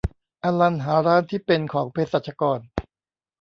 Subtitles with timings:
[0.43, 2.59] อัลลันหาร้านที่เป็นของเภสัชกร